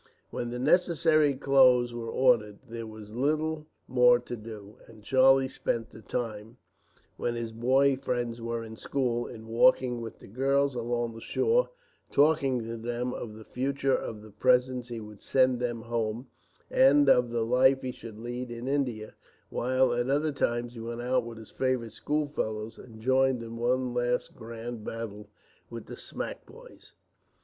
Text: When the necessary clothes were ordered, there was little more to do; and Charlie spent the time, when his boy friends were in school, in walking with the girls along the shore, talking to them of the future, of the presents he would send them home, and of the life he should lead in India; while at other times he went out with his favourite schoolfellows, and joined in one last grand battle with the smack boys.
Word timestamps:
When 0.31 0.49
the 0.49 0.57
necessary 0.57 1.35
clothes 1.35 1.93
were 1.93 2.09
ordered, 2.09 2.57
there 2.67 2.87
was 2.87 3.11
little 3.13 3.67
more 3.87 4.17
to 4.17 4.35
do; 4.35 4.79
and 4.87 5.03
Charlie 5.03 5.47
spent 5.47 5.91
the 5.91 6.01
time, 6.01 6.57
when 7.17 7.35
his 7.35 7.51
boy 7.51 7.95
friends 7.97 8.41
were 8.41 8.63
in 8.63 8.75
school, 8.75 9.27
in 9.27 9.45
walking 9.47 10.01
with 10.01 10.17
the 10.17 10.25
girls 10.25 10.73
along 10.73 11.13
the 11.13 11.21
shore, 11.21 11.69
talking 12.09 12.61
to 12.61 12.77
them 12.77 13.13
of 13.13 13.35
the 13.35 13.43
future, 13.43 13.93
of 13.95 14.23
the 14.23 14.31
presents 14.31 14.87
he 14.87 14.99
would 14.99 15.21
send 15.21 15.59
them 15.59 15.83
home, 15.83 16.25
and 16.71 17.07
of 17.07 17.29
the 17.29 17.45
life 17.45 17.83
he 17.83 17.91
should 17.91 18.17
lead 18.17 18.49
in 18.49 18.67
India; 18.67 19.13
while 19.51 19.93
at 19.93 20.09
other 20.09 20.31
times 20.31 20.73
he 20.73 20.79
went 20.79 21.03
out 21.03 21.25
with 21.27 21.37
his 21.37 21.51
favourite 21.51 21.91
schoolfellows, 21.93 22.79
and 22.79 23.01
joined 23.01 23.43
in 23.43 23.55
one 23.55 23.93
last 23.93 24.35
grand 24.35 24.83
battle 24.83 25.29
with 25.69 25.85
the 25.85 25.95
smack 25.95 26.43
boys. 26.47 26.93